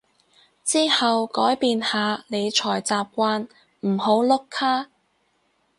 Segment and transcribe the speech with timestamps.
[0.63, 3.47] 之後改變下理財習慣
[3.87, 4.87] 唔好碌卡